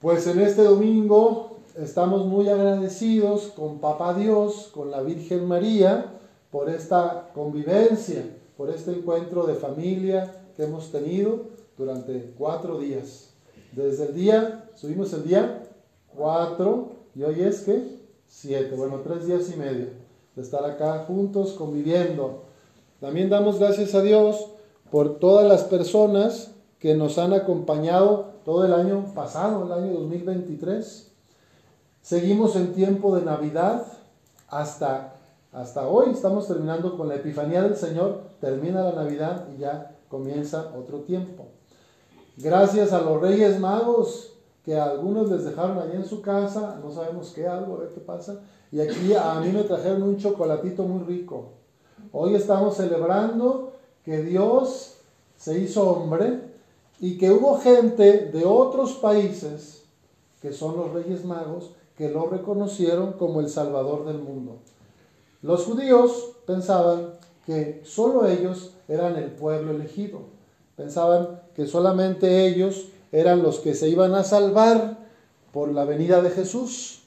[0.00, 6.20] Pues en este domingo estamos muy agradecidos con Papá Dios, con la Virgen María,
[6.52, 8.24] por esta convivencia,
[8.56, 13.30] por este encuentro de familia que hemos tenido durante cuatro días.
[13.72, 15.64] Desde el día, subimos el día
[16.16, 19.86] cuatro y hoy es que siete, bueno, tres días y medio
[20.36, 22.44] de estar acá juntos conviviendo.
[23.00, 24.46] También damos gracias a Dios
[24.92, 31.12] por todas las personas que nos han acompañado todo el año pasado, el año 2023.
[32.00, 33.84] Seguimos en tiempo de Navidad
[34.48, 35.16] hasta,
[35.52, 36.12] hasta hoy.
[36.12, 38.22] Estamos terminando con la Epifanía del Señor.
[38.40, 41.48] Termina la Navidad y ya comienza otro tiempo.
[42.38, 44.32] Gracias a los Reyes Magos
[44.64, 48.00] que algunos les dejaron allí en su casa, no sabemos qué, algo, a ver qué
[48.00, 48.40] pasa.
[48.72, 51.50] Y aquí a mí me trajeron un chocolatito muy rico.
[52.12, 53.74] Hoy estamos celebrando
[54.06, 54.94] que Dios
[55.36, 56.47] se hizo hombre
[57.00, 59.82] y que hubo gente de otros países,
[60.42, 64.56] que son los Reyes Magos, que lo reconocieron como el Salvador del mundo.
[65.42, 67.12] Los judíos pensaban
[67.46, 70.20] que solo ellos eran el pueblo elegido.
[70.76, 74.98] Pensaban que solamente ellos eran los que se iban a salvar
[75.52, 77.02] por la venida de Jesús.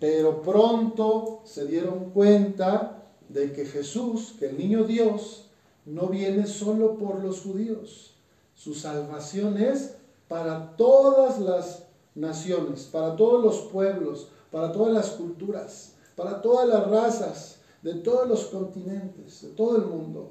[0.00, 5.46] Pero pronto se dieron cuenta de que Jesús, que el niño Dios,
[5.84, 8.14] no viene solo por los judíos.
[8.58, 9.94] Su salvación es
[10.26, 11.84] para todas las
[12.16, 18.28] naciones, para todos los pueblos, para todas las culturas, para todas las razas, de todos
[18.28, 20.30] los continentes, de todo el mundo.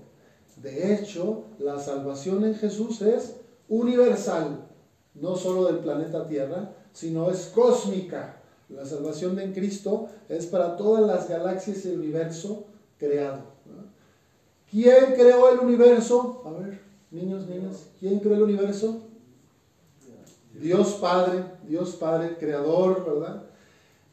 [0.57, 3.37] De hecho, la salvación en Jesús es
[3.69, 4.67] universal,
[5.15, 8.41] no solo del planeta Tierra, sino es cósmica.
[8.67, 12.65] La salvación de Cristo es para todas las galaxias y el universo
[12.97, 13.39] creado.
[14.69, 16.41] ¿Quién creó el universo?
[16.45, 19.03] A ver, niños, niñas, ¿quién creó el universo?
[20.53, 23.43] Dios Padre, Dios Padre, creador, ¿verdad?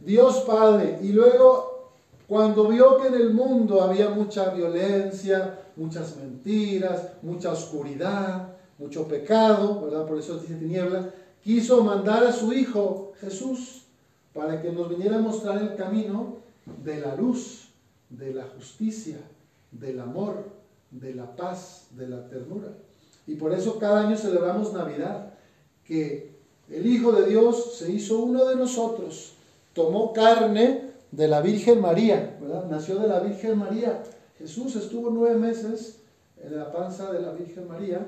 [0.01, 0.99] Dios Padre.
[1.03, 1.93] Y luego,
[2.29, 9.83] cuando vio que en el mundo había mucha violencia, muchas mentiras, mucha oscuridad, mucho pecado,
[9.83, 10.07] ¿verdad?
[10.07, 11.11] Por eso dice tiniebla,
[11.43, 13.87] quiso mandar a su Hijo Jesús
[14.33, 16.39] para que nos viniera a mostrar el camino
[16.83, 17.69] de la luz,
[18.11, 19.19] de la justicia,
[19.71, 20.45] del amor,
[20.91, 22.69] de la paz, de la ternura.
[23.27, 25.33] Y por eso cada año celebramos Navidad,
[25.85, 26.35] que
[26.71, 29.35] el Hijo de Dios se hizo uno de nosotros,
[29.73, 32.39] tomó carne de la Virgen María.
[32.71, 34.03] Nació de la Virgen María.
[34.39, 36.01] Jesús estuvo nueve meses
[36.43, 38.07] en la panza de la Virgen María,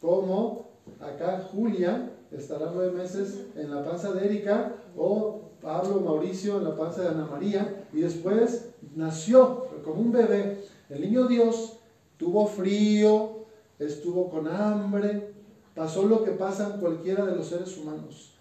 [0.00, 0.68] como
[1.00, 6.76] acá Julia estará nueve meses en la panza de Erika, o Pablo Mauricio en la
[6.76, 10.62] panza de Ana María, y después nació como un bebé.
[10.90, 11.78] El niño Dios
[12.18, 13.43] tuvo frío,
[13.86, 15.32] estuvo con hambre,
[15.74, 18.32] pasó lo que pasa en cualquiera de los seres humanos.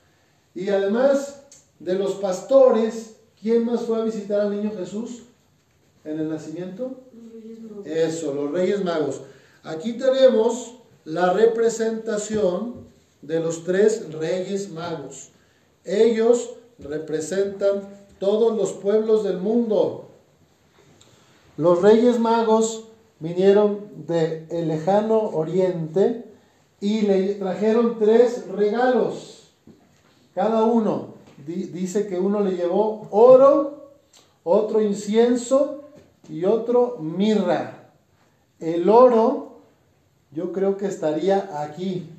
[0.55, 1.43] Y además
[1.79, 5.23] de los pastores, ¿quién más fue a visitar al niño Jesús
[6.03, 6.95] en el nacimiento?
[7.85, 9.21] Eso, los Reyes Magos.
[9.63, 12.75] Aquí tenemos la representación
[13.21, 15.29] de los tres Reyes Magos.
[15.83, 17.81] Ellos representan
[18.19, 20.09] todos los pueblos del mundo.
[21.57, 22.85] Los Reyes Magos
[23.23, 26.25] vinieron del el lejano oriente
[26.81, 29.53] y le trajeron tres regalos.
[30.35, 31.13] Cada uno
[31.47, 33.94] dice que uno le llevó oro,
[34.44, 35.84] otro incienso
[36.28, 37.94] y otro mirra.
[38.59, 39.59] El oro
[40.31, 42.09] yo creo que estaría aquí,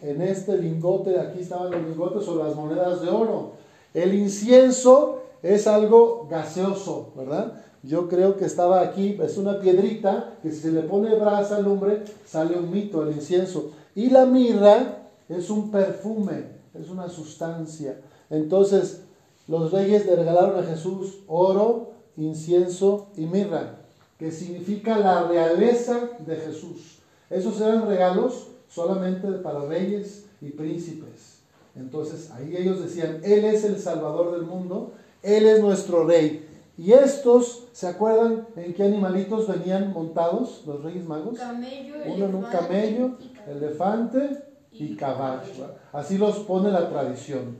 [0.00, 3.52] en este lingote, aquí estaban los lingotes o las monedas de oro.
[3.92, 7.60] El incienso es algo gaseoso, ¿verdad?
[7.82, 11.64] Yo creo que estaba aquí, es una piedrita que si se le pone brasa al
[11.64, 13.72] lumbre sale un mito, el incienso.
[13.94, 16.44] Y la mirra es un perfume,
[16.74, 18.00] es una sustancia.
[18.30, 19.02] Entonces,
[19.48, 23.80] los reyes le regalaron a Jesús oro, incienso y mirra,
[24.18, 26.98] que significa la realeza de Jesús.
[27.28, 31.40] Esos eran regalos solamente para reyes y príncipes.
[31.74, 36.48] Entonces, ahí ellos decían, Él es el Salvador del mundo, Él es nuestro rey.
[36.76, 41.38] Y estos, ¿se acuerdan en qué animalitos venían montados los Reyes Magos?
[41.38, 44.42] Camello, Uno en un camello, elefante
[44.72, 45.76] y caballo.
[45.92, 47.58] Así los pone la tradición.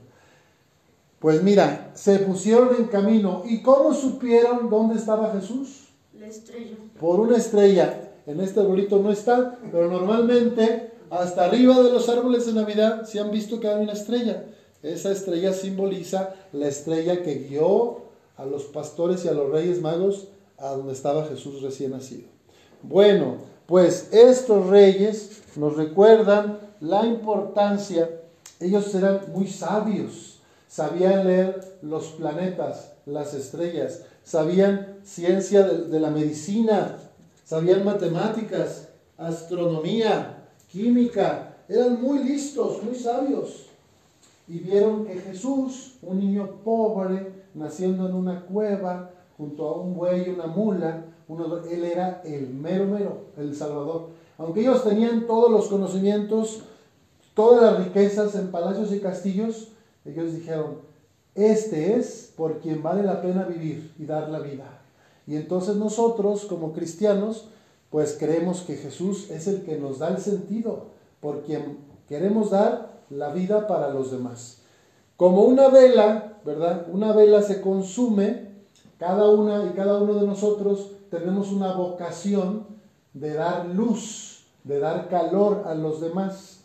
[1.19, 3.43] Pues mira, se pusieron en camino.
[3.45, 5.87] ¿Y cómo supieron dónde estaba Jesús?
[6.19, 6.75] La estrella.
[6.99, 8.11] Por una estrella.
[8.25, 13.19] En este arbolito no está, pero normalmente hasta arriba de los árboles de Navidad se
[13.19, 14.45] han visto que hay una estrella.
[14.83, 18.01] Esa estrella simboliza la estrella que guió
[18.35, 20.27] a los pastores y a los reyes magos
[20.57, 22.27] a donde estaba Jesús recién nacido.
[22.81, 28.09] Bueno, pues estos reyes nos recuerdan la importancia.
[28.59, 36.97] Ellos eran muy sabios, sabían leer los planetas, las estrellas, sabían ciencia de, la medicina,
[37.45, 43.67] sabían matemáticas, astronomía, química, eran muy listos, muy sabios.
[44.47, 50.27] Y vieron que Jesús, un niño pobre, naciendo en una cueva, junto a un buey
[50.27, 51.05] y una mula,
[51.69, 54.09] él era el mero mero, el Salvador.
[54.37, 56.63] Aunque ellos tenían todos los conocimientos,
[57.33, 59.69] todas las riquezas en palacios y castillos,
[60.05, 60.77] ellos dijeron,
[61.35, 64.81] este es por quien vale la pena vivir y dar la vida.
[65.25, 67.47] Y entonces nosotros como cristianos,
[67.89, 70.87] pues creemos que Jesús es el que nos da el sentido,
[71.21, 74.61] por quien queremos dar la vida para los demás.
[75.17, 76.87] Como una vela, ¿verdad?
[76.91, 78.53] Una vela se consume,
[78.97, 82.67] cada una y cada uno de nosotros tenemos una vocación
[83.13, 86.63] de dar luz, de dar calor a los demás.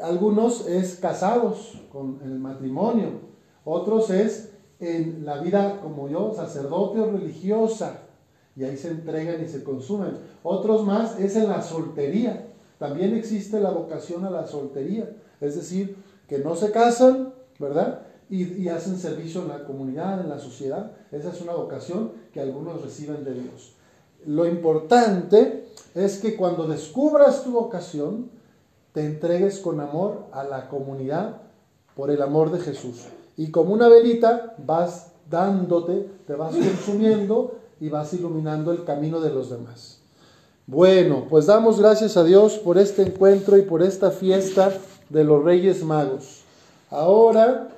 [0.00, 3.20] Algunos es casados con el matrimonio,
[3.64, 7.98] otros es en la vida como yo, sacerdote o religiosa,
[8.56, 10.16] y ahí se entregan y se consumen.
[10.42, 12.46] Otros más es en la soltería.
[12.78, 15.10] También existe la vocación a la soltería,
[15.40, 15.96] es decir,
[16.28, 18.02] que no se casan, ¿verdad?
[18.28, 20.92] Y, hacen servicio en la comunidad, en la sociedad.
[21.10, 23.72] Esa es una vocación que algunos reciben de Dios.
[24.24, 25.64] Lo importante
[25.96, 28.30] es que cuando descubras tu vocación,
[28.92, 31.38] te entregues con amor a la comunidad
[31.96, 33.06] por el amor de Jesús.
[33.36, 39.30] Y como una velita vas dándote, te vas consumiendo y vas iluminando el camino de
[39.30, 40.00] los demás.
[40.66, 44.72] Bueno, pues damos gracias a Dios por este encuentro y por esta fiesta
[45.10, 46.42] de los Reyes Magos.
[46.88, 47.68] Ahora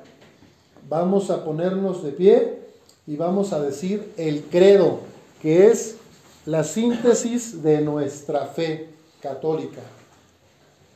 [0.89, 2.59] vamos a ponernos de pie
[3.07, 5.01] y vamos a decir el credo,
[5.41, 5.97] que es
[6.47, 8.91] la síntesis de nuestra fe
[9.21, 9.81] católica.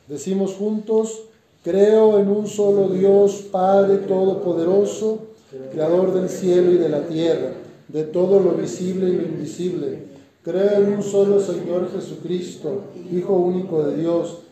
[0.07, 1.23] Decimos juntos,
[1.63, 5.19] creo en un solo Dios, Padre Todopoderoso,
[5.71, 7.51] Creador del cielo y de la tierra,
[7.87, 9.99] de todo lo visible y lo invisible.
[10.43, 14.39] Creo en un solo Señor Jesucristo, Hijo único de Dios,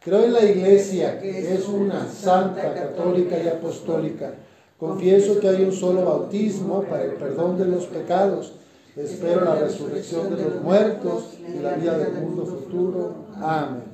[0.00, 4.34] Creo en la Iglesia, que es una santa, católica y apostólica.
[4.78, 8.52] Confieso que hay un solo bautismo para el perdón de los pecados.
[8.96, 13.14] Espero la resurrección de los muertos y la vida del mundo futuro.
[13.36, 13.84] Amén.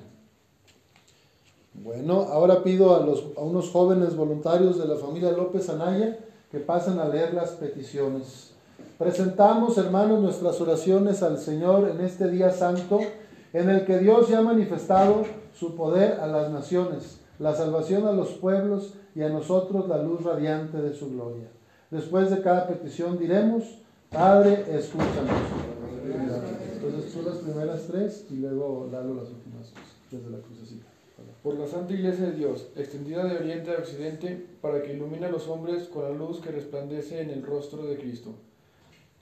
[1.73, 6.19] Bueno, ahora pido a, los, a unos jóvenes voluntarios de la familia López Anaya
[6.51, 8.53] que pasen a leer las peticiones.
[8.99, 13.01] Presentamos, hermanos, nuestras oraciones al Señor en este día santo,
[13.55, 18.13] en el que Dios ya ha manifestado su poder a las naciones, la salvación a
[18.13, 21.49] los pueblos y a nosotros la luz radiante de su gloria.
[21.91, 23.65] Después de cada petición diremos,
[24.11, 25.31] Padre, escúchanos.
[26.75, 29.73] Entonces tú las primeras tres y luego Lalo las últimas
[30.11, 30.95] desde la crucecita
[31.45, 35.31] por la Santa Iglesia de Dios, extendida de oriente a occidente, para que ilumine a
[35.31, 38.35] los hombres con la luz que resplandece en el rostro de Cristo.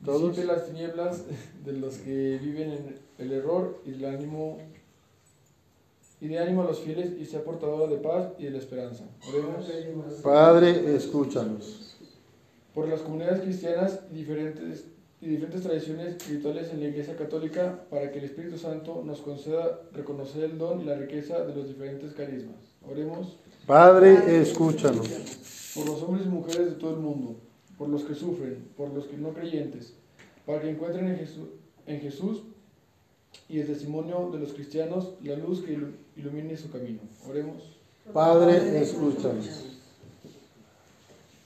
[0.02, 1.24] Disipe las tinieblas
[1.64, 4.58] de los que viven en el error y del ánimo
[6.20, 9.04] y de ánimo a los fieles y sea portadora de paz y de la esperanza.
[9.28, 9.66] Oremos.
[10.22, 11.96] Padre, escúchanos.
[12.74, 14.84] Por las comunidades cristianas y diferentes
[15.20, 19.80] y diferentes tradiciones espirituales en la Iglesia Católica para que el Espíritu Santo nos conceda
[19.92, 22.56] reconocer el don y la riqueza de los diferentes carismas.
[22.88, 23.36] Oremos.
[23.64, 25.08] Padre, escúchanos.
[25.76, 27.36] Por los hombres y mujeres de todo el mundo,
[27.78, 29.94] por los que sufren, por los que no creyentes,
[30.46, 31.48] para que encuentren en Jesús,
[31.86, 32.42] en Jesús
[33.48, 35.78] y el testimonio de los cristianos la luz que
[36.16, 37.00] ilumine su camino.
[37.28, 37.76] Oremos.
[38.12, 39.46] Padre, escúchanos.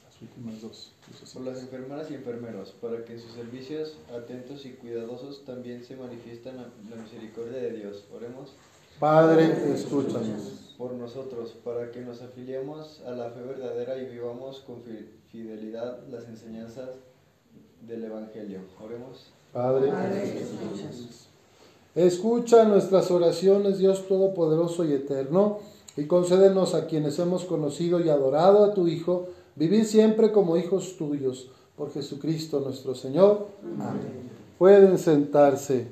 [0.04, 0.92] Las últimas dos
[1.33, 5.97] por las enfermeras y enfermeros, para que en sus servicios atentos y cuidadosos también se
[5.97, 8.04] manifiesta la misericordia de Dios.
[8.12, 8.52] Oremos.
[8.99, 10.75] Padre, escúchanos.
[10.79, 14.76] Por nosotros, para que nos afiliemos a la fe verdadera y vivamos con
[15.31, 16.91] fidelidad las enseñanzas
[17.87, 18.61] del Evangelio.
[18.83, 19.26] Oremos.
[19.53, 19.91] Padre.
[21.95, 25.61] Escucha nuestras oraciones, Dios Todopoderoso y Eterno,
[25.97, 30.97] y concédenos a quienes hemos conocido y adorado a tu Hijo, vivir siempre como hijos
[30.99, 33.47] tuyos, por Jesucristo nuestro Señor.
[33.62, 34.31] Amén.
[34.59, 35.85] Pueden sentarse.